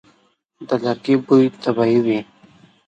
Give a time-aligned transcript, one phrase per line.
[0.67, 2.19] د لرګي بوی طبیعي وي.